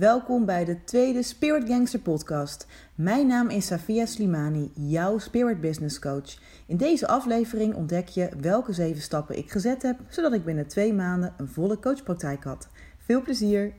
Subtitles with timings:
[0.00, 2.66] Welkom bij de tweede Spirit Gangster podcast.
[2.94, 6.38] Mijn naam is Safia Slimani, jouw Spirit Business Coach.
[6.66, 10.92] In deze aflevering ontdek je welke zeven stappen ik gezet heb, zodat ik binnen twee
[10.92, 12.68] maanden een volle coachpraktijk had.
[12.98, 13.74] Veel plezier!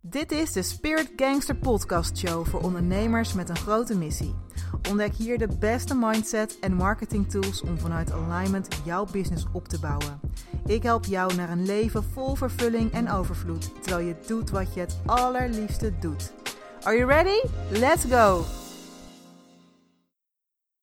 [0.00, 4.34] Dit is de Spirit Gangster podcast show voor ondernemers met een grote missie.
[4.88, 9.80] Ontdek hier de beste mindset en marketing tools om vanuit alignment jouw business op te
[9.80, 10.20] bouwen.
[10.68, 14.80] Ik help jou naar een leven vol vervulling en overvloed, terwijl je doet wat je
[14.80, 16.32] het allerliefste doet.
[16.82, 17.48] Are you ready?
[17.70, 18.42] Let's go!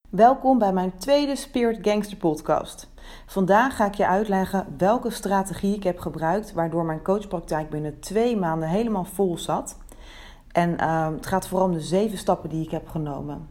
[0.09, 2.89] Welkom bij mijn tweede Spirit Gangster podcast.
[3.25, 8.37] Vandaag ga ik je uitleggen welke strategie ik heb gebruikt, waardoor mijn coachpraktijk binnen twee
[8.37, 9.77] maanden helemaal vol zat.
[10.51, 13.47] En uh, het gaat vooral om de zeven stappen die ik heb genomen.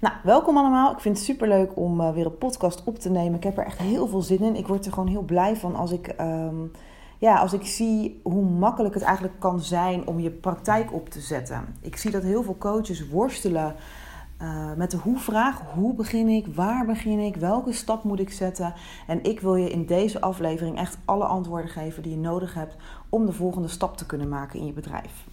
[0.00, 0.92] Nou, welkom allemaal.
[0.92, 3.34] Ik vind het super leuk om uh, weer een podcast op te nemen.
[3.34, 4.56] Ik heb er echt heel veel zin in.
[4.56, 6.70] Ik word er gewoon heel blij van als ik, um,
[7.18, 11.20] ja, als ik zie hoe makkelijk het eigenlijk kan zijn om je praktijk op te
[11.20, 11.64] zetten.
[11.80, 13.74] Ik zie dat heel veel coaches worstelen
[14.42, 15.62] uh, met de hoe-vraag.
[15.74, 16.46] Hoe begin ik?
[16.54, 17.36] Waar begin ik?
[17.36, 18.74] Welke stap moet ik zetten?
[19.06, 22.76] En ik wil je in deze aflevering echt alle antwoorden geven die je nodig hebt
[23.08, 25.24] om de volgende stap te kunnen maken in je bedrijf.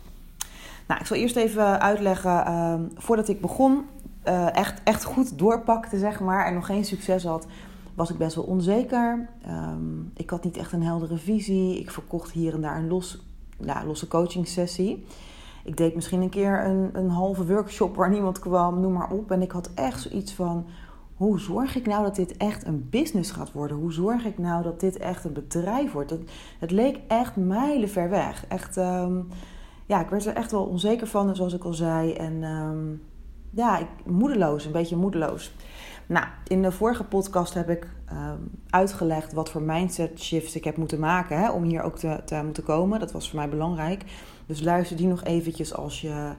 [0.87, 3.85] Nou, ik zal eerst even uitleggen, uh, voordat ik begon,
[4.27, 7.47] uh, echt, echt goed doorpakte, zeg maar, en nog geen succes had,
[7.95, 9.29] was ik best wel onzeker.
[9.49, 11.79] Um, ik had niet echt een heldere visie.
[11.79, 13.25] Ik verkocht hier en daar een los,
[13.59, 15.05] ja, losse coaching sessie.
[15.63, 19.31] Ik deed misschien een keer een, een halve workshop waar niemand kwam, noem maar op.
[19.31, 20.65] En ik had echt zoiets van:
[21.15, 23.77] hoe zorg ik nou dat dit echt een business gaat worden?
[23.77, 26.09] Hoe zorg ik nou dat dit echt een bedrijf wordt?
[26.09, 28.45] Het, het leek echt mijlenver weg.
[28.47, 29.27] Echt, um,
[29.85, 32.13] ja, ik werd er echt wel onzeker van, zoals ik al zei.
[32.13, 33.01] En um,
[33.49, 35.55] ja, ik, moedeloos, een beetje moedeloos.
[36.07, 40.77] Nou, in de vorige podcast heb ik um, uitgelegd wat voor mindset shifts ik heb
[40.77, 42.99] moeten maken hè, om hier ook te, te moeten komen.
[42.99, 44.03] Dat was voor mij belangrijk.
[44.45, 46.33] Dus luister die nog eventjes als je,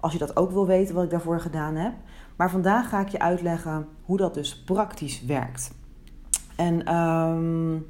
[0.00, 1.92] als je dat ook wil weten wat ik daarvoor gedaan heb.
[2.36, 5.74] Maar vandaag ga ik je uitleggen hoe dat dus praktisch werkt.
[6.56, 7.86] En um,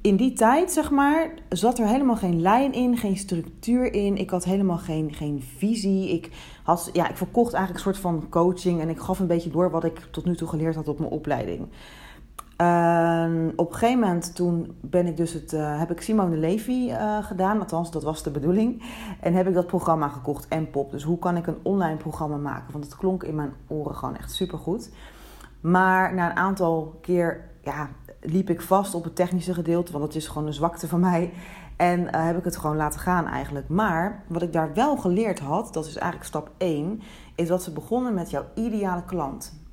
[0.00, 4.16] in die tijd, zeg maar, zat er helemaal geen lijn in, geen structuur in.
[4.16, 6.12] Ik had helemaal geen, geen visie.
[6.12, 6.30] Ik,
[6.62, 9.70] had, ja, ik verkocht eigenlijk een soort van coaching en ik gaf een beetje door
[9.70, 11.68] wat ik tot nu toe geleerd had op mijn opleiding.
[12.62, 16.88] Uh, op een gegeven moment toen ben ik dus het, uh, heb ik Simone Levy
[16.88, 18.82] uh, gedaan, althans dat was de bedoeling.
[19.20, 20.90] En heb ik dat programma gekocht, en pop.
[20.90, 22.72] Dus hoe kan ik een online programma maken?
[22.72, 24.90] Want het klonk in mijn oren gewoon echt supergoed.
[25.60, 27.88] Maar na een aantal keer ja,
[28.20, 31.32] liep ik vast op het technische gedeelte, want dat is gewoon een zwakte van mij.
[31.76, 33.68] En uh, heb ik het gewoon laten gaan eigenlijk.
[33.68, 37.00] Maar wat ik daar wel geleerd had, dat is eigenlijk stap 1,
[37.34, 39.66] is dat ze begonnen met jouw ideale klant.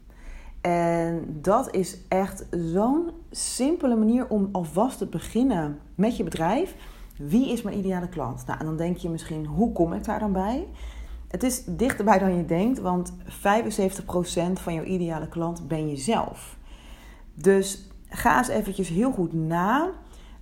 [0.62, 6.76] En dat is echt zo'n simpele manier om alvast te beginnen met je bedrijf.
[7.18, 8.46] Wie is mijn ideale klant?
[8.46, 10.68] Nou, en dan denk je misschien, hoe kom ik daar dan bij?
[11.28, 13.16] Het is dichterbij dan je denkt, want 75%
[14.54, 16.58] van jouw ideale klant ben je zelf.
[17.34, 19.90] Dus ga eens eventjes heel goed na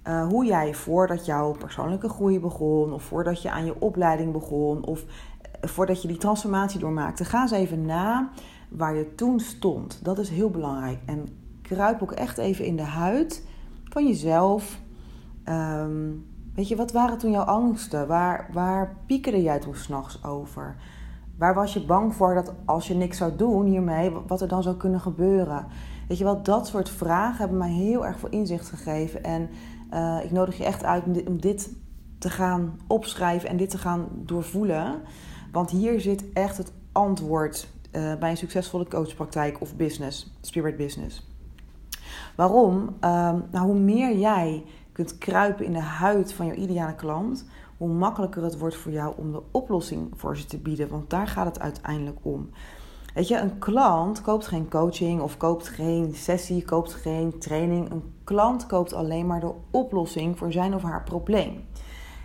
[0.08, 4.86] uh, hoe jij voordat jouw persoonlijke groei begon, of voordat je aan je opleiding begon,
[4.86, 5.04] of
[5.42, 8.30] eh, voordat je die transformatie doormaakte, ga eens even na
[8.70, 10.00] waar je toen stond.
[10.04, 11.00] Dat is heel belangrijk.
[11.06, 11.28] En
[11.62, 13.48] kruip ook echt even in de huid
[13.84, 14.80] van jezelf.
[15.50, 16.26] Um,
[16.56, 18.08] weet je, wat waren toen jouw angsten?
[18.08, 20.76] Waar, waar piekerde jij toen s'nachts over?
[21.38, 24.64] Waar was je bang voor dat als je niks zou doen hiermee, wat er dan
[24.64, 25.66] zou kunnen gebeuren?
[26.14, 29.24] Weet je wel, dat soort vragen hebben mij heel erg veel inzicht gegeven.
[29.24, 29.50] En
[29.94, 31.70] uh, ik nodig je echt uit om dit
[32.18, 35.02] te gaan opschrijven en dit te gaan doorvoelen.
[35.52, 41.28] Want hier zit echt het antwoord uh, bij een succesvolle coachpraktijk of business, spirit business.
[42.36, 42.84] Waarom?
[42.84, 42.90] Uh,
[43.52, 47.46] nou, hoe meer jij kunt kruipen in de huid van jouw ideale klant,
[47.78, 50.90] hoe makkelijker het wordt voor jou om de oplossing voor ze te bieden.
[50.90, 52.50] Want daar gaat het uiteindelijk om.
[53.14, 57.92] Weet je, een klant koopt geen coaching of koopt geen sessie, koopt geen training.
[57.92, 61.66] Een klant koopt alleen maar de oplossing voor zijn of haar probleem.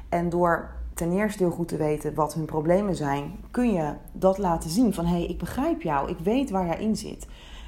[0.09, 4.38] En door ten eerste heel goed te weten wat hun problemen zijn, kun je dat
[4.38, 7.26] laten zien van hé, hey, ik begrijp jou, ik weet waar jij in zit.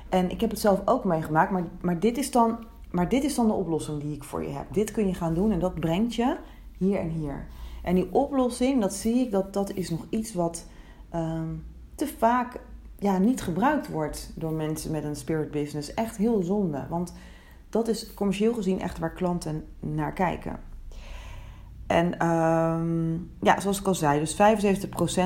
[0.09, 2.59] En ik heb het zelf ook meegemaakt, maar, maar, dit is dan,
[2.91, 4.67] maar dit is dan de oplossing die ik voor je heb.
[4.73, 6.37] Dit kun je gaan doen en dat brengt je
[6.79, 7.47] hier en hier.
[7.83, 10.67] En die oplossing, dat zie ik, dat, dat is nog iets wat
[11.15, 11.65] um,
[11.95, 12.61] te vaak
[13.01, 15.95] ja, niet gebruikt wordt door mensen met een spirit business.
[15.95, 16.87] Echt heel zonde.
[16.89, 17.13] Want
[17.71, 20.61] dat is commercieel gezien echt waar klanten naar kijken.
[21.87, 24.37] En um, ja, zoals ik al zei, dus 75%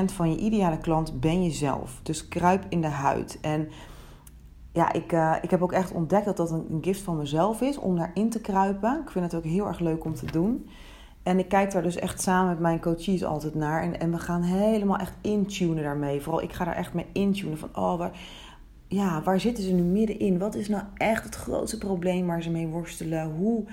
[0.05, 1.99] van je ideale klant ben je zelf.
[2.03, 3.37] Dus kruip in de huid.
[3.41, 3.69] En
[4.71, 7.77] ja, ik, uh, ik heb ook echt ontdekt dat dat een gift van mezelf is
[7.77, 9.01] om daarin te kruipen.
[9.01, 10.69] Ik vind het ook heel erg leuk om te doen.
[11.25, 13.81] En ik kijk daar dus echt samen met mijn coaches altijd naar.
[13.81, 16.21] En, en we gaan helemaal echt intunen daarmee.
[16.21, 17.57] Vooral ik ga daar echt mee intunen.
[17.57, 18.11] Van, oh, waar,
[18.87, 20.37] ja, waar zitten ze nu middenin?
[20.37, 23.31] Wat is nou echt het grootste probleem waar ze mee worstelen?
[23.31, 23.63] Hoe,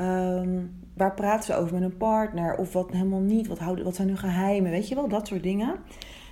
[0.00, 2.56] um, waar praten ze over met een partner?
[2.56, 3.46] Of wat helemaal niet?
[3.46, 4.70] Wat, houden, wat zijn hun geheimen?
[4.70, 5.76] Weet je wel, dat soort dingen.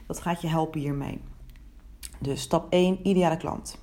[0.06, 1.20] Dat gaat je helpen hiermee.
[2.18, 3.78] Dus stap 1, ideale klant.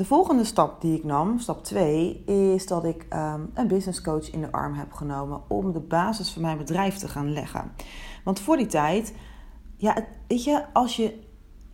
[0.00, 4.30] De volgende stap die ik nam, stap 2, is dat ik um, een business coach
[4.30, 7.72] in de arm heb genomen om de basis van mijn bedrijf te gaan leggen.
[8.24, 9.14] Want voor die tijd,
[9.76, 11.18] ja, weet je, als je,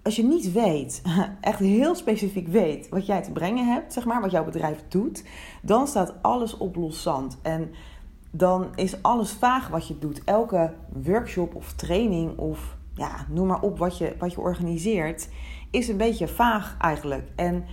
[0.02, 1.02] als je niet weet,
[1.40, 5.24] echt heel specifiek weet wat jij te brengen hebt, zeg maar, wat jouw bedrijf doet,
[5.62, 7.38] dan staat alles op los zand.
[7.42, 7.70] En
[8.30, 10.24] dan is alles vaag wat je doet.
[10.24, 10.74] Elke
[11.04, 15.28] workshop of training of ja, noem maar op wat je, wat je organiseert,
[15.70, 17.28] is een beetje vaag eigenlijk.
[17.36, 17.64] En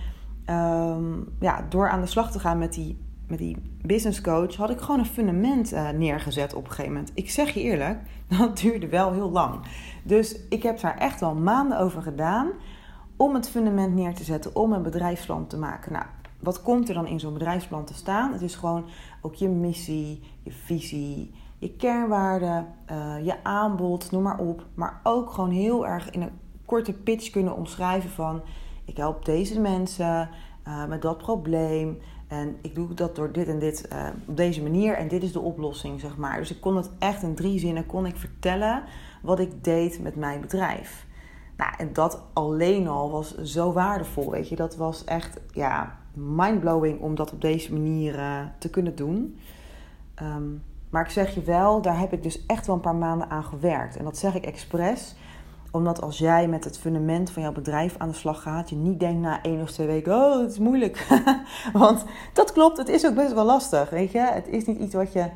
[0.44, 2.98] Ehm, ja, door aan de slag te gaan met die,
[3.28, 7.12] met die business coach, had ik gewoon een fundament uh, neergezet op een gegeven moment.
[7.14, 7.98] Ik zeg je eerlijk,
[8.38, 9.60] dat duurde wel heel lang.
[10.02, 12.50] Dus ik heb daar echt wel maanden over gedaan
[13.16, 15.92] om het fundament neer te zetten, om een bedrijfsplan te maken.
[15.92, 16.04] Nou,
[16.40, 18.32] wat komt er dan in zo'n bedrijfsplan te staan?
[18.32, 18.84] Het is gewoon
[19.20, 24.66] ook je missie, je visie, je kernwaarden, uh, je aanbod, noem maar op.
[24.74, 28.42] Maar ook gewoon heel erg in een korte pitch kunnen omschrijven van
[28.84, 30.28] ik help deze mensen
[30.68, 31.98] uh, met dat probleem.
[32.28, 34.94] En ik doe dat door dit en dit uh, op deze manier.
[34.94, 36.38] En dit is de oplossing, zeg maar.
[36.38, 38.82] Dus ik kon het echt in drie zinnen kon ik vertellen
[39.22, 41.06] wat ik deed met mijn bedrijf.
[41.56, 44.56] Nou, en dat alleen al was zo waardevol, weet je.
[44.56, 49.38] Dat was echt, ja, mindblowing om dat op deze manier uh, te kunnen doen.
[50.22, 53.30] Um, maar ik zeg je wel, daar heb ik dus echt wel een paar maanden
[53.30, 53.96] aan gewerkt.
[53.96, 55.14] En dat zeg ik expres
[55.74, 59.00] omdat als jij met het fundament van jouw bedrijf aan de slag gaat, je niet
[59.00, 61.06] denkt na één of twee weken, oh, het is moeilijk.
[61.72, 64.18] Want dat klopt, het is ook best wel lastig, weet je.
[64.18, 65.30] Het is niet iets wat je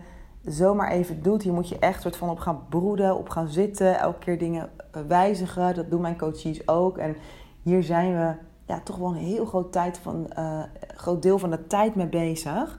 [0.45, 1.43] zomaar even doet.
[1.43, 4.71] Hier moet je echt soort van op gaan broeden, op gaan zitten, elke keer dingen
[4.91, 5.75] eh, wijzigen.
[5.75, 6.99] Dat doen mijn coaches ook.
[6.99, 7.17] En
[7.63, 8.35] hier zijn we
[8.67, 10.63] ja, toch wel een heel groot, tijd van, uh,
[10.95, 12.79] groot deel van de tijd mee bezig.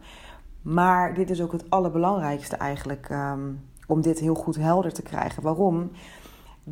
[0.62, 5.44] Maar dit is ook het allerbelangrijkste eigenlijk, um, om dit heel goed helder te krijgen.
[5.44, 5.92] Waarom?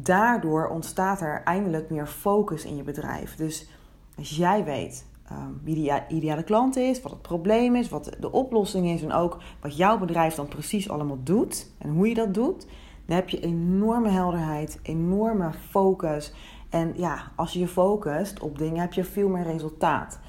[0.04, 3.36] Daardoor ontstaat er eindelijk meer focus in je bedrijf.
[3.36, 3.70] Dus
[4.18, 8.32] als jij weet um, wie die ideale klant is, wat het probleem is, wat de
[8.32, 12.34] oplossing is en ook wat jouw bedrijf dan precies allemaal doet en hoe je dat
[12.34, 12.68] doet,
[13.06, 16.34] dan heb je enorme helderheid, enorme focus.
[16.70, 20.20] En ja, als je je focust op dingen, heb je veel meer resultaat.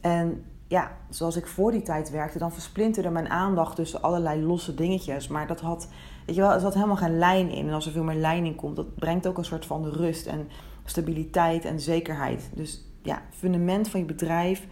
[0.00, 4.74] En ja, zoals ik voor die tijd werkte, dan versplinterde mijn aandacht tussen allerlei losse
[4.74, 5.28] dingetjes.
[5.28, 5.88] Maar dat had
[6.26, 7.66] Weet je wel, er zat helemaal geen lijn in.
[7.68, 10.26] En als er veel meer lijn in komt, dat brengt ook een soort van rust
[10.26, 10.48] en
[10.84, 12.50] stabiliteit en zekerheid.
[12.54, 14.66] Dus ja, fundament van je bedrijf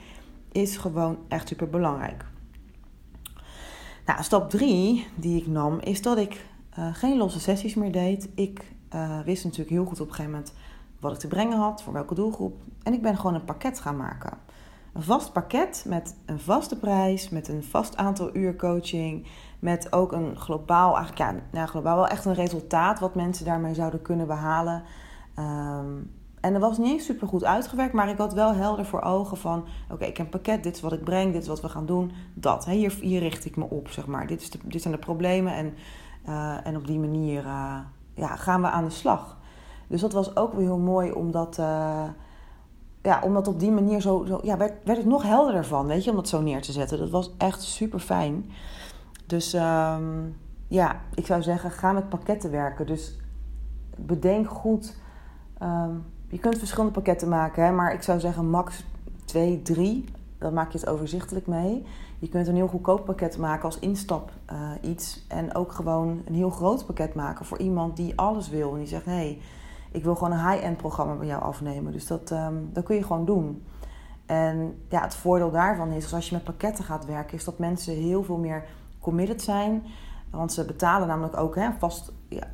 [0.53, 2.25] is gewoon echt super belangrijk.
[4.06, 6.47] Nou, stap 3 die ik nam, is dat ik
[6.79, 8.29] uh, geen losse sessies meer deed.
[8.35, 10.53] Ik uh, wist natuurlijk heel goed op een gegeven moment
[11.01, 12.56] wat ik te brengen had, voor welke doelgroep.
[12.83, 14.39] En ik ben gewoon een pakket gaan maken.
[14.93, 19.27] Een vast pakket met een vaste prijs, met een vast aantal uur coaching,
[19.65, 23.75] met ook een globaal, eigenlijk ja, nou, globaal wel echt een resultaat wat mensen daarmee
[23.75, 24.83] zouden kunnen behalen.
[25.39, 29.03] Um, en dat was niet eens super goed uitgewerkt, maar ik had wel helder voor
[29.03, 31.61] ogen van: oké, ik heb een pakket, dit is wat ik breng, dit is wat
[31.61, 32.65] we gaan doen, dat.
[32.65, 34.27] hier, hier richt ik me op, zeg maar.
[34.27, 35.75] Dit, is de, dit zijn de problemen en,
[36.29, 37.79] uh, en op die manier uh,
[38.15, 39.37] ja, gaan we aan de slag.
[39.87, 42.05] Dus dat was ook weer heel mooi, omdat, uh,
[43.03, 46.05] ja, omdat op die manier zo, zo ja, werd, werd het nog helderder van, weet
[46.05, 46.99] je, om dat zo neer te zetten.
[46.99, 48.51] Dat was echt super fijn.
[49.27, 50.37] Dus um,
[50.69, 52.87] ja, ik zou zeggen, ga met pakketten werken.
[52.87, 53.19] Dus
[53.97, 54.97] bedenk goed.
[55.63, 58.85] Um, je kunt verschillende pakketten maken, hè, maar ik zou zeggen max
[59.25, 60.05] 2, 3.
[60.39, 61.87] Dan maak je het overzichtelijk mee.
[62.19, 65.25] Je kunt een heel goedkoop pakket maken als instap uh, iets.
[65.29, 68.73] En ook gewoon een heel groot pakket maken voor iemand die alles wil.
[68.73, 69.41] En die zegt, hé,
[69.93, 71.93] ik wil gewoon een high-end programma bij jou afnemen.
[71.93, 73.65] Dus dat, um, dat kun je gewoon doen.
[74.27, 77.95] En ja, het voordeel daarvan is, als je met pakketten gaat werken, is dat mensen
[77.95, 78.65] heel veel meer
[79.05, 79.82] committed zijn.
[80.31, 82.13] Want ze betalen namelijk ook hè, vast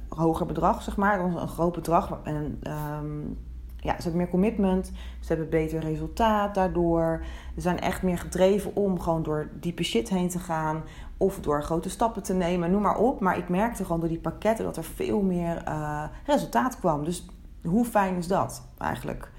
[0.09, 1.21] hoger bedrag, zeg maar.
[1.21, 2.19] Een groot bedrag.
[2.25, 2.61] En
[3.03, 3.39] um,
[3.77, 4.87] ja, ze hebben meer commitment.
[5.21, 7.25] Ze hebben beter resultaat daardoor.
[7.55, 10.83] Ze zijn echt meer gedreven om gewoon door diepe shit heen te gaan.
[11.17, 13.21] Of door grote stappen te nemen, noem maar op.
[13.21, 17.05] Maar ik merkte gewoon door die pakketten dat er veel meer uh, resultaat kwam.
[17.05, 17.27] Dus
[17.63, 19.31] hoe fijn is dat eigenlijk?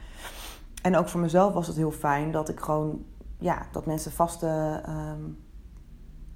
[0.81, 3.03] En ook voor mezelf was het heel fijn dat ik gewoon,
[3.37, 4.81] ja, dat mensen vaste.
[4.89, 5.37] Um,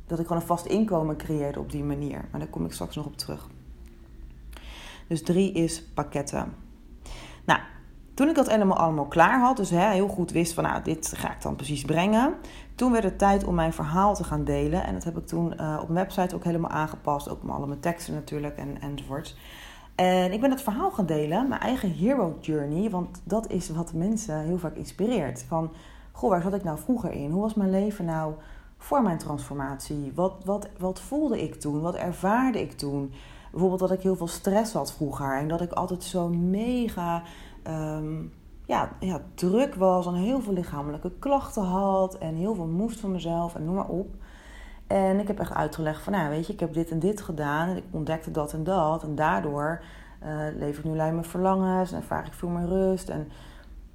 [0.08, 2.26] dat ik gewoon een vast inkomen creëerde op die manier.
[2.32, 3.48] Maar daar kom ik straks nog op terug.
[5.08, 6.54] Dus drie is pakketten.
[7.46, 7.60] Nou,
[8.14, 11.32] Toen ik dat helemaal allemaal klaar had, dus heel goed wist van nou, dit ga
[11.32, 12.34] ik dan precies brengen.
[12.76, 14.84] Toen werd het tijd om mijn verhaal te gaan delen.
[14.84, 17.30] En dat heb ik toen uh, op mijn website ook helemaal aangepast.
[17.30, 19.38] Ook met alle mijn teksten natuurlijk en, enzovoorts.
[19.96, 22.90] En ik ben dat verhaal gaan delen, mijn eigen hero journey.
[22.90, 25.46] Want dat is wat mensen heel vaak inspireert.
[25.48, 25.72] Van,
[26.12, 27.32] goh, waar zat ik nou vroeger in?
[27.32, 28.34] Hoe was mijn leven nou
[28.78, 30.12] voor mijn transformatie?
[30.16, 31.82] Wat, wat, wat voelde ik toen?
[31.82, 33.14] Wat ervaarde ik toen?
[33.52, 35.38] Bijvoorbeeld dat ik heel veel stress had vroeger.
[35.38, 37.24] En dat ik altijd zo mega
[37.66, 38.24] Ehm,
[38.66, 43.12] ja, ja, druk was en heel veel lichamelijke klachten had en heel veel moest van
[43.12, 44.08] mezelf en noem maar op.
[44.88, 47.70] En ik heb echt uitgelegd van, nou weet je, ik heb dit en dit gedaan
[47.70, 49.04] en ik ontdekte dat en dat.
[49.04, 49.84] En daardoor
[50.24, 53.10] uh, leef ik nu alleen mijn verlangens en ervaar ik veel meer rust.
[53.10, 53.32] En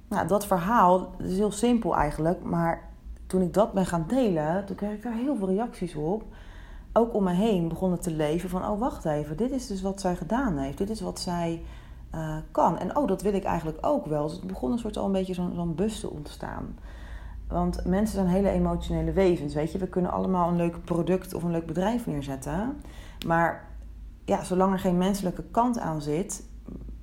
[0.07, 2.89] nou, dat verhaal is heel simpel eigenlijk, maar
[3.31, 6.23] toen ik dat ben gaan delen, toen kreeg ik daar heel veel reacties op.
[6.93, 10.01] Ook om me heen begonnen te leven van, oh wacht even, dit is dus wat
[10.01, 10.77] zij gedaan heeft.
[10.77, 11.61] Dit is wat zij
[12.15, 12.77] uh, kan.
[12.77, 14.27] En oh, dat wil ik eigenlijk ook wel.
[14.27, 16.77] Dus het begon een soort al een beetje zo'n zo'n bus te ontstaan.
[17.47, 19.77] Want mensen zijn hele emotionele wezens, weet je.
[19.77, 22.81] We kunnen allemaal een leuk product of een leuk bedrijf neerzetten.
[23.25, 23.67] Maar
[24.25, 26.43] ja, zolang er geen menselijke kant aan zit,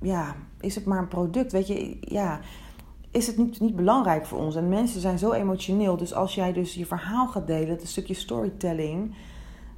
[0.01, 1.51] ja, is het maar een product.
[1.51, 2.39] Weet je, ja,
[3.11, 4.55] is het niet, niet belangrijk voor ons.
[4.55, 5.97] En mensen zijn zo emotioneel.
[5.97, 9.13] Dus als jij dus je verhaal gaat delen, het stukje storytelling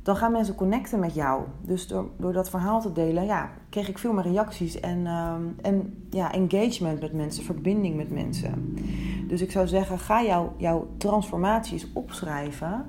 [0.03, 1.43] dan gaan mensen connecten met jou.
[1.61, 5.41] Dus door, door dat verhaal te delen, ja, kreeg ik veel meer reacties en, ehm,
[5.61, 8.75] en ja, engagement met mensen, verbinding met mensen.
[9.27, 12.85] Dus ik zou zeggen, ga jouw jouw transformaties opschrijven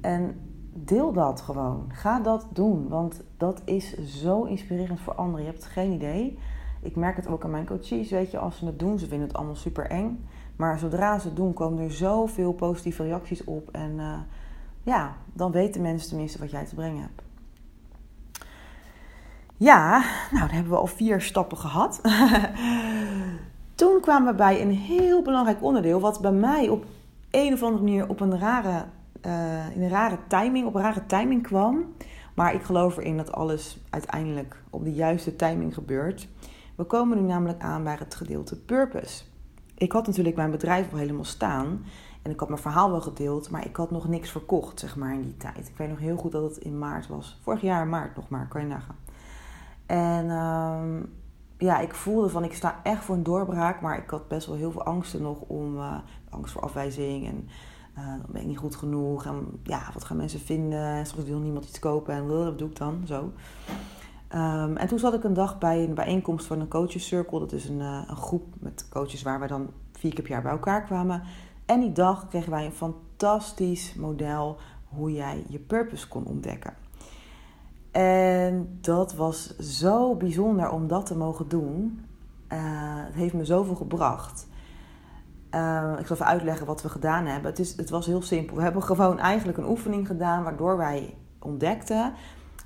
[0.00, 0.40] en
[0.72, 1.84] deel dat gewoon.
[1.88, 5.44] Ga dat doen, want dat is zo inspirerend voor anderen.
[5.44, 6.38] Je hebt geen idee.
[6.80, 9.26] Ik merk het ook aan mijn coaches, weet je, als ze het doen, ze vinden
[9.28, 10.28] het allemaal super eng.
[10.56, 13.90] Maar zodra ze het doen, komen er zoveel positieve reacties op en...
[13.96, 14.18] Uh,
[14.82, 17.22] ja, dan weten mensen tenminste wat jij te brengen hebt.
[19.56, 19.98] Ja,
[20.30, 22.00] nou dan hebben we al vier stappen gehad.
[23.74, 26.84] Toen kwamen we bij een heel belangrijk onderdeel, wat bij mij op
[27.30, 28.84] een of andere manier op een rare,
[29.26, 31.94] uh, in een rare timing, op een rare timing kwam.
[32.34, 36.28] Maar ik geloof erin dat alles uiteindelijk op de juiste timing gebeurt.
[36.80, 39.24] We komen nu namelijk aan bij het gedeelte purpose.
[39.74, 41.84] Ik had natuurlijk mijn bedrijf al helemaal staan.
[42.22, 45.14] En ik had mijn verhaal wel gedeeld, maar ik had nog niks verkocht, zeg maar,
[45.14, 45.68] in die tijd.
[45.68, 47.38] Ik weet nog heel goed dat het in maart was.
[47.42, 48.96] Vorig jaar maart nog maar, kan je nagaan.
[49.86, 51.02] En ehm,
[51.58, 53.80] ja, ik voelde van, ik sta echt voor een doorbraak.
[53.80, 55.76] Maar ik had best wel heel veel angsten nog om...
[55.76, 55.98] Uh,
[56.30, 57.48] angst voor afwijzing en...
[57.98, 59.24] Uh, ben ik niet goed genoeg.
[59.26, 60.84] En ja, wat gaan mensen vinden?
[60.84, 62.14] En straks wil niemand iets kopen.
[62.14, 63.02] En wat doe ik dan?
[63.06, 63.32] Zo.
[64.34, 67.38] Um, en toen zat ik een dag bij een bijeenkomst van een coaches circle.
[67.38, 70.42] Dat is een, uh, een groep met coaches waar wij dan vier keer per jaar
[70.42, 71.22] bij elkaar kwamen.
[71.66, 74.56] En die dag kregen wij een fantastisch model
[74.88, 76.74] hoe jij je purpose kon ontdekken.
[77.90, 82.04] En dat was zo bijzonder om dat te mogen doen.
[82.52, 82.58] Uh,
[83.06, 84.48] het heeft me zoveel gebracht.
[85.54, 87.50] Uh, ik zal even uitleggen wat we gedaan hebben.
[87.50, 88.56] Het, is, het was heel simpel.
[88.56, 92.12] We hebben gewoon eigenlijk een oefening gedaan waardoor wij ontdekten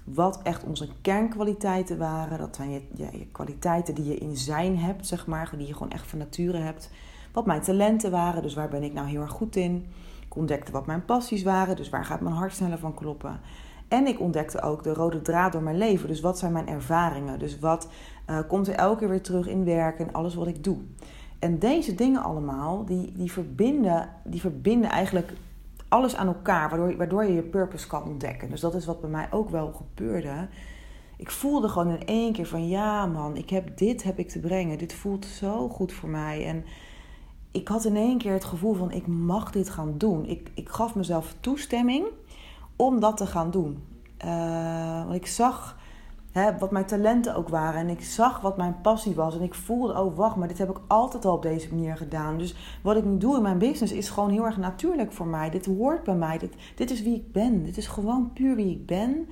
[0.04, 2.38] wat echt onze kernkwaliteiten waren.
[2.38, 5.92] Dat zijn je, je kwaliteiten die je in zijn hebt, zeg maar, die je gewoon
[5.92, 6.90] echt van nature hebt
[7.34, 9.86] wat mijn talenten waren, dus waar ben ik nou heel erg goed in.
[10.26, 13.40] Ik ontdekte wat mijn passies waren, dus waar gaat mijn hart sneller van kloppen.
[13.88, 17.38] En ik ontdekte ook de rode draad door mijn leven, dus wat zijn mijn ervaringen.
[17.38, 17.88] Dus wat
[18.30, 20.76] uh, komt er elke keer weer terug in werk en alles wat ik doe.
[21.38, 25.32] En deze dingen allemaal, die, die, verbinden, die verbinden eigenlijk
[25.88, 28.50] alles aan elkaar, waardoor, waardoor je je purpose kan ontdekken.
[28.50, 30.48] Dus dat is wat bij mij ook wel gebeurde.
[31.16, 34.40] Ik voelde gewoon in één keer van ja man, ik heb dit heb ik te
[34.40, 34.78] brengen.
[34.78, 36.46] Dit voelt zo goed voor mij.
[36.46, 36.64] En
[37.50, 40.26] ik had in één keer het gevoel van ik mag dit gaan doen.
[40.26, 42.06] Ik, ik gaf mezelf toestemming
[42.76, 43.82] om dat te gaan doen.
[44.24, 45.76] Uh, want ik zag
[46.58, 49.36] wat mijn talenten ook waren en ik zag wat mijn passie was.
[49.36, 52.38] En ik voelde, oh wacht, maar dit heb ik altijd al op deze manier gedaan.
[52.38, 55.50] Dus wat ik nu doe in mijn business is gewoon heel erg natuurlijk voor mij.
[55.50, 56.38] Dit hoort bij mij.
[56.38, 57.62] Dit, dit is wie ik ben.
[57.62, 59.28] Dit is gewoon puur wie ik ben.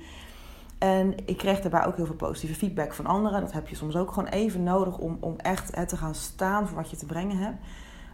[0.77, 3.41] En ik kreeg daarbij ook heel veel positieve feedback van anderen.
[3.41, 6.67] Dat heb je soms ook gewoon even nodig om, om echt hè, te gaan staan
[6.67, 7.57] voor wat je te brengen hebt.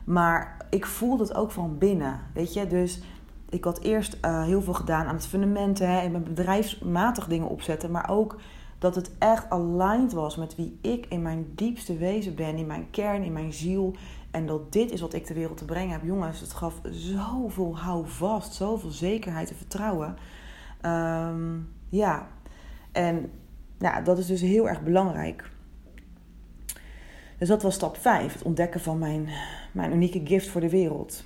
[0.03, 2.67] Maar ik voelde het ook van binnen, weet je.
[2.67, 3.01] Dus
[3.49, 7.91] ik had eerst uh, heel veel gedaan aan het fundamenten en mijn bedrijfsmatig dingen opzetten.
[7.91, 8.35] Maar ook
[8.79, 12.89] dat het echt aligned was met wie ik in mijn diepste wezen ben, in mijn
[12.91, 13.95] kern, in mijn ziel.
[14.31, 16.03] En dat dit is wat ik de wereld te brengen heb.
[16.03, 20.15] Jongens, het gaf zoveel houvast, zoveel zekerheid en vertrouwen.
[20.85, 22.27] Um, ja,
[22.91, 23.31] en
[23.79, 25.51] ja, dat is dus heel erg belangrijk.
[27.37, 29.29] Dus dat was stap 5, het ontdekken van mijn,
[29.71, 31.23] mijn unieke gift voor de wereld.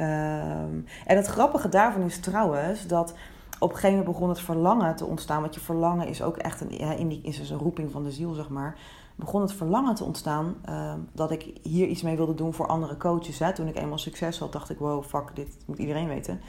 [0.00, 3.14] Um, en het grappige daarvan is trouwens dat
[3.58, 5.40] op een gegeven moment begon het verlangen te ontstaan.
[5.40, 8.10] Want je verlangen is ook echt een, in die, is dus een roeping van de
[8.10, 8.78] ziel, zeg maar.
[9.16, 12.96] Begon het verlangen te ontstaan uh, dat ik hier iets mee wilde doen voor andere
[12.96, 13.38] coaches.
[13.38, 13.52] Hè.
[13.52, 16.40] Toen ik eenmaal succes had, dacht ik, wow, fuck, dit moet iedereen weten.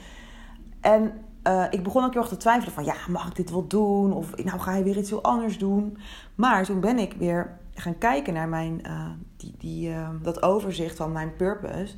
[0.80, 1.12] En
[1.46, 4.12] uh, ik begon ook heel erg te twijfelen van, ja, mag ik dit wel doen?
[4.12, 5.98] Of nou ga je weer iets heel anders doen?
[6.34, 10.96] Maar toen ben ik weer gaan kijken naar mijn, uh, die, die, uh, dat overzicht
[10.96, 11.94] van mijn purpose.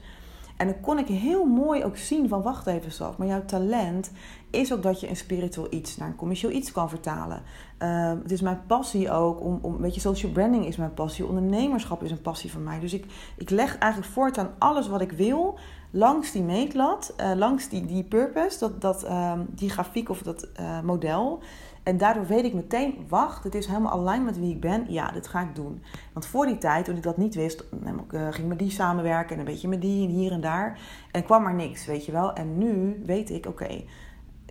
[0.58, 4.10] En dan kon ik heel mooi ook zien van, wacht even Saf, maar jouw talent
[4.50, 7.42] is ook dat je een spiritueel iets naar een commercieel iets kan vertalen.
[7.78, 11.26] Uh, het is mijn passie ook, om, om, weet je, social branding is mijn passie,
[11.26, 12.80] ondernemerschap is een passie van mij.
[12.80, 13.04] Dus ik,
[13.36, 15.58] ik leg eigenlijk voort aan alles wat ik wil
[15.90, 20.48] langs die meetlat, uh, langs die, die purpose, dat, dat, uh, die grafiek of dat
[20.60, 21.42] uh, model.
[21.88, 24.84] En daardoor weet ik meteen, wacht, het is helemaal alleen met wie ik ben.
[24.88, 25.82] Ja, dit ga ik doen.
[26.12, 29.32] Want voor die tijd, toen ik dat niet wist, uh, ging ik met die samenwerken
[29.32, 30.80] en een beetje met die en hier en daar.
[31.10, 32.32] En kwam maar niks, weet je wel.
[32.32, 33.84] En nu weet ik, oké,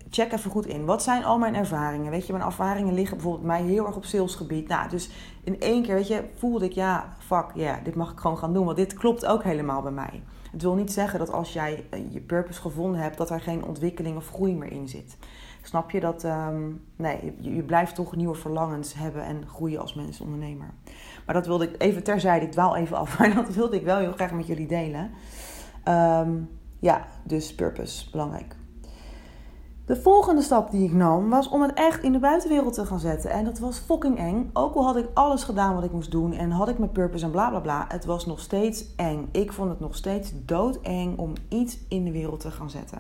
[0.10, 0.86] check even goed in.
[0.86, 2.12] Wat zijn al mijn ervaringen?
[2.12, 4.68] Weet je, mijn ervaringen liggen bijvoorbeeld mij heel erg op salesgebied.
[4.68, 5.10] Nou, dus
[5.44, 8.54] in één keer, weet je, voelde ik, ja, fuck, ja, dit mag ik gewoon gaan
[8.54, 8.66] doen.
[8.66, 10.24] Want dit klopt ook helemaal bij mij.
[10.52, 14.18] Het wil niet zeggen dat als jij je purpose gevonden hebt, dat er geen ontwikkeling
[14.18, 15.18] of groei meer in zit.
[15.68, 16.24] Snap je dat?
[16.24, 20.74] Um, nee, je, je, blijft toch nieuwe verlangens hebben en groeien als mens, ondernemer.
[21.26, 23.98] Maar dat wilde ik even terzijde, ik dwaal even af, maar dat wilde ik wel
[23.98, 25.12] heel graag met jullie delen.
[25.88, 28.56] Um, ja, dus purpose, belangrijk.
[29.86, 33.00] De volgende stap die ik nam was om het echt in de buitenwereld te gaan
[33.00, 33.30] zetten.
[33.30, 34.50] En dat was fucking eng.
[34.54, 37.26] Ook al had ik alles gedaan wat ik moest doen en had ik mijn purpose
[37.26, 37.86] en bla bla bla.
[37.88, 39.30] Het was nog steeds eng.
[39.32, 43.00] Ik vond het nog steeds doodeng om iets in de wereld te gaan zetten.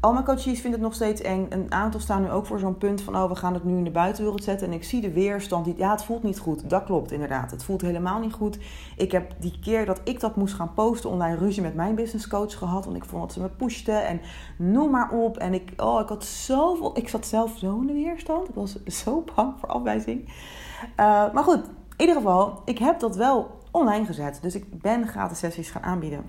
[0.00, 1.46] Al mijn coaches vinden het nog steeds eng.
[1.48, 3.16] Een aantal staan nu ook voor zo'n punt van...
[3.16, 4.66] oh, we gaan het nu in de buitenwereld zetten.
[4.66, 5.64] En ik zie de weerstand.
[5.64, 6.70] Die, ja, het voelt niet goed.
[6.70, 7.50] Dat klopt inderdaad.
[7.50, 8.58] Het voelt helemaal niet goed.
[8.96, 11.10] Ik heb die keer dat ik dat moest gaan posten...
[11.10, 12.84] online ruzie met mijn businesscoach gehad.
[12.84, 13.92] Want ik vond dat ze me pushte.
[13.92, 14.20] En
[14.56, 15.36] noem maar op.
[15.36, 16.96] En ik, oh, ik had zoveel...
[16.96, 18.48] Ik zat zelf zo in de weerstand.
[18.48, 20.28] Ik was zo bang voor afwijzing.
[20.28, 22.62] Uh, maar goed, in ieder geval...
[22.64, 24.38] ik heb dat wel online gezet.
[24.42, 26.24] Dus ik ben gratis sessies gaan aanbieden.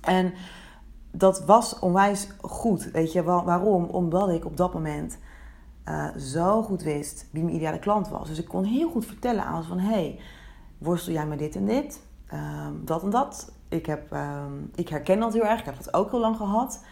[0.00, 0.32] En
[1.10, 2.90] dat was onwijs goed.
[2.90, 3.84] Weet je waarom?
[3.84, 5.18] Omdat ik op dat moment
[5.88, 8.28] uh, zo goed wist wie mijn ideale klant was.
[8.28, 9.78] Dus ik kon heel goed vertellen aan ze van...
[9.78, 10.20] hey,
[10.78, 12.02] worstel jij met dit en dit?
[12.32, 13.52] Um, dat en dat.
[13.68, 15.58] Ik, heb, um, ik herken dat heel erg.
[15.58, 16.84] Ik heb dat ook heel lang gehad.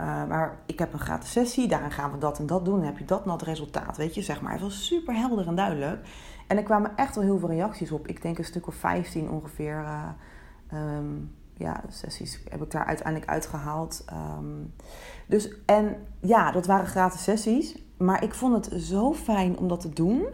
[0.00, 1.68] Uh, maar ik heb een gratis sessie.
[1.68, 2.76] Daarin gaan we dat en dat doen.
[2.76, 3.96] Dan heb je dat en dat resultaat.
[3.96, 4.52] Weet je, zeg maar.
[4.52, 6.08] Het was super helder en duidelijk.
[6.46, 8.06] En er kwamen echt wel heel veel reacties op.
[8.06, 9.82] Ik denk een stuk of 15 ongeveer...
[9.82, 10.08] Uh,
[10.96, 14.04] um, ja, sessies heb ik daar uiteindelijk uitgehaald.
[14.38, 14.74] Um,
[15.26, 17.84] dus, en ja, dat waren gratis sessies.
[17.96, 20.26] Maar ik vond het zo fijn om dat te doen.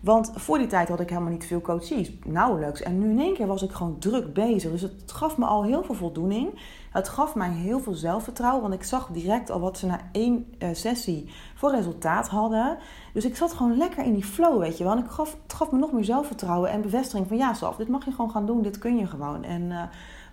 [0.00, 2.12] Want voor die tijd had ik helemaal niet veel coaches.
[2.24, 2.82] Nauwelijks.
[2.82, 4.70] En nu in één keer was ik gewoon druk bezig.
[4.70, 6.60] Dus het gaf me al heel veel voldoening.
[6.90, 8.62] Het gaf mij heel veel zelfvertrouwen.
[8.62, 12.78] Want ik zag direct al wat ze na één uh, sessie voor resultaat hadden.
[13.12, 14.92] Dus ik zat gewoon lekker in die flow, weet je wel.
[14.92, 17.36] En ik gaf, het gaf me nog meer zelfvertrouwen en bevestiging van...
[17.36, 18.62] Ja, Saf, dit mag je gewoon gaan doen.
[18.62, 19.44] Dit kun je gewoon.
[19.44, 19.62] En...
[19.62, 19.82] Uh,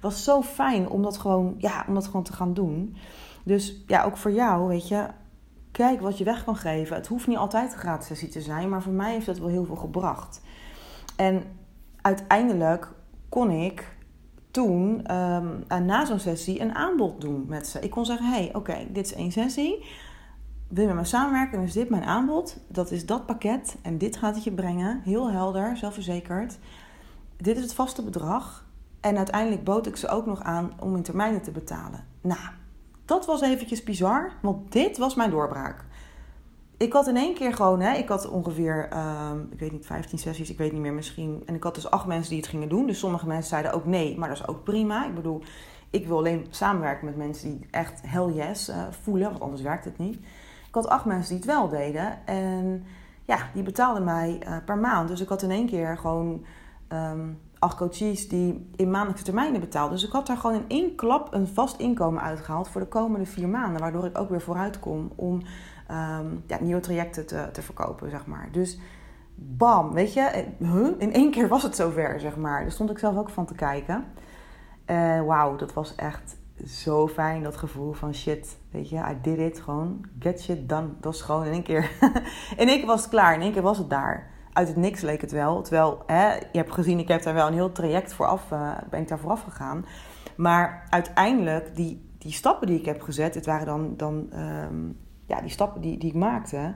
[0.05, 2.95] was zo fijn om dat gewoon, ja, om dat gewoon te gaan doen.
[3.43, 5.07] Dus ja, ook voor jou, weet je,
[5.71, 6.95] kijk wat je weg kan geven.
[6.95, 9.47] Het hoeft niet altijd een gratis sessie te zijn, maar voor mij heeft dat wel
[9.47, 10.41] heel veel gebracht.
[11.15, 11.43] En
[12.01, 12.91] uiteindelijk
[13.29, 13.95] kon ik
[14.51, 17.79] toen um, na zo'n sessie een aanbod doen met ze.
[17.79, 19.85] Ik kon zeggen: hey, oké, dit is één sessie.
[20.67, 21.57] Wil je met me samenwerken?
[21.57, 22.57] Dan is dit mijn aanbod.
[22.67, 25.01] Dat is dat pakket en dit gaat het je brengen.
[25.03, 26.57] Heel helder, zelfverzekerd.
[27.37, 28.64] Dit is het vaste bedrag.
[29.05, 32.03] En uiteindelijk bood ik ze ook nog aan om in termijnen te betalen.
[32.21, 32.49] Nou,
[33.05, 35.85] dat was eventjes bizar, want dit was mijn doorbraak.
[36.77, 40.17] Ik had in één keer gewoon, hè, ik had ongeveer, uh, ik weet niet, 15
[40.17, 41.43] sessies, ik weet niet meer misschien.
[41.45, 42.87] En ik had dus acht mensen die het gingen doen.
[42.87, 45.05] Dus sommige mensen zeiden ook nee, maar dat is ook prima.
[45.05, 45.43] Ik bedoel,
[45.89, 49.85] ik wil alleen samenwerken met mensen die echt hell yes uh, voelen, want anders werkt
[49.85, 50.15] het niet.
[50.67, 52.27] Ik had acht mensen die het wel deden.
[52.27, 52.83] En
[53.23, 55.07] ja, die betaalden mij uh, per maand.
[55.07, 56.45] Dus ik had in één keer gewoon
[56.89, 59.93] um, acht coaches die in maandelijkse termijnen betaalden.
[59.93, 63.25] Dus ik had daar gewoon in één klap een vast inkomen uitgehaald voor de komende
[63.25, 63.82] vier maanden.
[63.82, 65.34] Waardoor ik ook weer vooruit kom om
[65.91, 68.49] um, ja, nieuwe trajecten te, te verkopen, zeg maar.
[68.51, 68.80] Dus
[69.36, 70.88] bam, weet je, huh?
[70.97, 72.62] in één keer was het zover, zeg maar.
[72.62, 74.06] Daar stond ik zelf ook van te kijken.
[74.86, 79.38] Uh, Wauw, dat was echt zo fijn, dat gevoel van shit, weet je, I did
[79.38, 80.88] it, gewoon get shit done.
[80.88, 81.91] Dat was gewoon in één keer,
[82.58, 85.01] in één keer was het klaar, in één keer was het daar uit het niks
[85.01, 85.61] leek het wel.
[85.61, 89.01] Terwijl, hè, je hebt gezien, ik heb daar wel een heel traject vooraf, uh, ben
[89.01, 89.85] ik daar vooraf gegaan.
[90.35, 94.29] Maar uiteindelijk, die, die stappen die ik heb gezet, het waren dan, dan
[94.69, 96.73] um, ja, die stappen die, die ik maakte.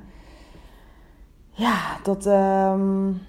[1.49, 3.21] Ja, dat, um,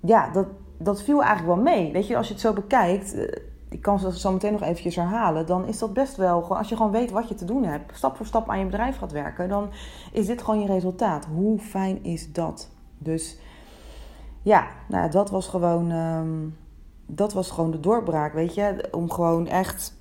[0.00, 0.46] ja dat,
[0.78, 1.92] dat viel eigenlijk wel mee.
[1.92, 3.22] Weet je, als je het zo bekijkt, uh,
[3.68, 5.46] ik kan ze zo meteen nog eventjes herhalen.
[5.46, 7.96] Dan is dat best wel gewoon, als je gewoon weet wat je te doen hebt,
[7.96, 9.70] stap voor stap aan je bedrijf gaat werken, dan
[10.12, 11.24] is dit gewoon je resultaat.
[11.24, 12.70] Hoe fijn is dat?
[12.98, 13.38] Dus
[14.42, 16.48] ja, nou, dat was gewoon, ehm,
[17.06, 18.88] dat was gewoon de doorbraak, weet je.
[18.90, 20.00] Om gewoon echt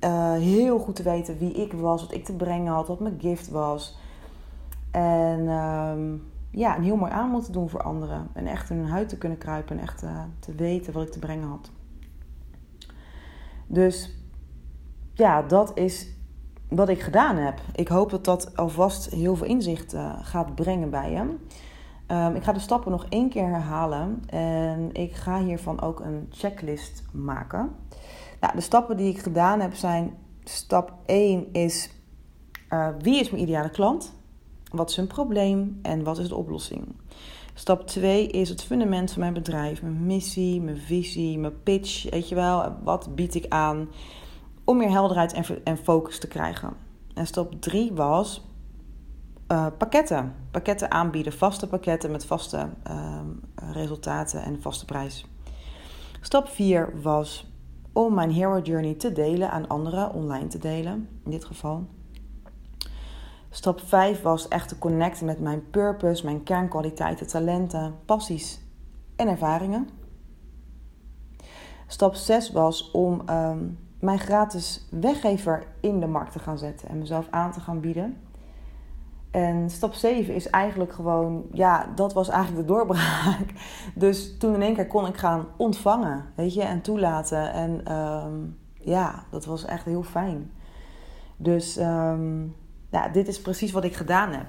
[0.00, 3.20] uh, heel goed te weten wie ik was, wat ik te brengen had, wat mijn
[3.20, 3.98] gift was.
[4.90, 8.28] En um, ja, een heel mooi aanbod te doen voor anderen.
[8.32, 11.12] En echt in hun huid te kunnen kruipen en echt uh, te weten wat ik
[11.12, 11.70] te brengen had.
[13.66, 14.18] Dus
[15.14, 16.08] ja, dat is
[16.68, 17.60] wat ik gedaan heb.
[17.72, 21.36] Ik hoop dat dat alvast heel veel inzicht uh, gaat brengen bij je.
[22.08, 24.22] Um, ik ga de stappen nog één keer herhalen.
[24.26, 27.76] En ik ga hiervan ook een checklist maken.
[28.40, 30.14] Nou, de stappen die ik gedaan heb zijn:
[30.44, 31.90] stap 1 is
[32.70, 34.14] uh, wie is mijn ideale klant?
[34.70, 36.86] Wat is hun probleem en wat is de oplossing?
[37.54, 42.10] Stap 2 is het fundament van mijn bedrijf, mijn missie, mijn visie, mijn pitch.
[42.10, 43.88] Weet je wel, wat bied ik aan
[44.64, 46.72] om meer helderheid en, en focus te krijgen?
[47.14, 48.42] En stap 3 was
[49.54, 50.34] uh, pakketten.
[50.50, 53.20] Pakketten aanbieden, vaste pakketten met vaste uh,
[53.72, 55.26] resultaten en vaste prijs.
[56.20, 57.52] Stap 4 was
[57.92, 61.86] om mijn hero journey te delen aan anderen, online te delen in dit geval.
[63.50, 68.60] Stap 5 was echt te connecten met mijn purpose, mijn kernkwaliteiten, talenten, passies
[69.16, 69.88] en ervaringen.
[71.86, 76.98] Stap 6 was om um, mijn gratis weggever in de markt te gaan zetten en
[76.98, 78.16] mezelf aan te gaan bieden.
[79.34, 83.52] En stap 7 is eigenlijk gewoon, ja, dat was eigenlijk de doorbraak.
[83.94, 87.52] Dus toen in één keer kon ik gaan ontvangen, weet je, en toelaten.
[87.52, 90.50] En um, ja, dat was echt heel fijn.
[91.36, 92.56] Dus um,
[92.90, 94.46] ja, dit is precies wat ik gedaan heb.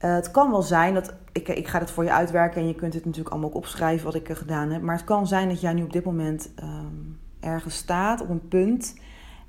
[0.00, 2.74] Uh, het kan wel zijn dat ik, ik ga het voor je uitwerken en je
[2.74, 4.82] kunt het natuurlijk allemaal ook opschrijven wat ik er gedaan heb.
[4.82, 8.48] Maar het kan zijn dat jij nu op dit moment um, ergens staat op een
[8.48, 8.94] punt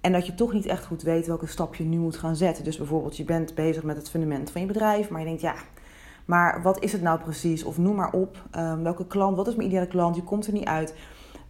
[0.02, 2.64] en dat je toch niet echt goed weet welke stap je nu moet gaan zetten.
[2.64, 5.56] Dus bijvoorbeeld, je bent bezig met het fundament van je bedrijf, maar je denkt ja.
[6.26, 7.64] Maar wat is het nou precies?
[7.64, 8.44] Of noem maar op.
[8.58, 9.38] Um, welke klant?
[9.38, 10.16] Wat is mijn ideale klant?
[10.16, 10.94] Je komt er niet uit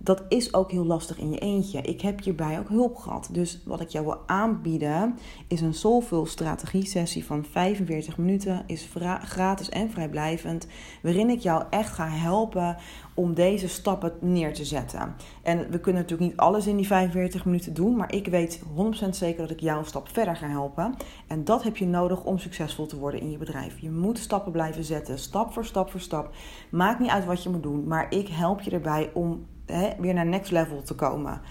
[0.04, 1.82] dat is ook heel lastig in je eentje.
[1.82, 3.30] Ik heb hierbij ook hulp gehad.
[3.32, 8.64] Dus wat ik jou wil aanbieden is een Soulful strategie sessie van 45 minuten.
[8.68, 8.90] Is
[9.24, 10.68] gratis en vrijblijvend.
[11.02, 12.78] Waarin ik jou echt ga helpen
[13.14, 15.16] om deze stappen neer te zetten.
[15.44, 17.96] En we kunnen natuurlijk niet alles in die 45 minuten doen.
[17.96, 18.62] Maar ik weet
[19.06, 20.96] 100% zeker dat ik jou een stap verder ga helpen.
[21.28, 23.80] En dat heb je nodig om succesvol te worden in je bedrijf.
[23.80, 25.20] Je moet stappen blijven zetten.
[25.20, 26.34] Stap voor stap voor stap.
[26.70, 27.88] Maakt niet uit wat je moet doen.
[27.88, 31.42] Maar ik help je erbij om hè, weer naar next level te komen.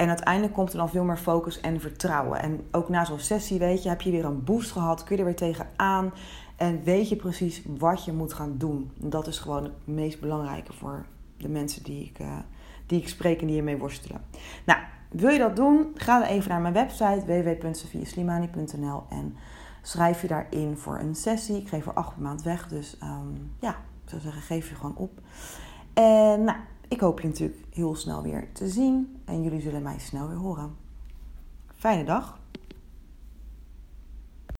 [0.00, 2.42] En uiteindelijk komt er dan veel meer focus en vertrouwen.
[2.42, 5.22] En ook na zo'n sessie, weet je, heb je weer een boost gehad, kun je
[5.22, 6.12] er weer tegenaan.
[6.60, 8.90] En weet je precies wat je moet gaan doen.
[8.96, 12.38] Dat is gewoon het meest belangrijke voor de mensen die ik, uh,
[12.86, 14.24] die ik spreek en die ermee worstelen.
[14.66, 15.86] Nou, wil je dat doen?
[15.94, 19.36] Ga dan even naar mijn website www.sofieslimani.nl en
[19.82, 21.56] schrijf je daarin voor een sessie.
[21.56, 23.70] Ik geef er acht maand weg, dus um, ja,
[24.04, 25.20] ik zou zeggen, geef je gewoon op.
[25.92, 29.98] En nou, ik hoop je natuurlijk heel snel weer te zien en jullie zullen mij
[29.98, 30.76] snel weer horen.
[31.74, 32.39] Fijne dag.